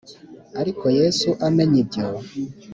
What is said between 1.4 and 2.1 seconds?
amenye ibyo